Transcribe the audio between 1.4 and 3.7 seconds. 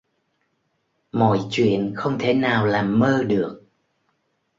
chuyện không thể nào là mơ được